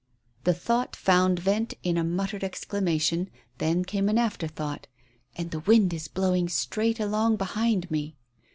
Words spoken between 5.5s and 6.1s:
the wind is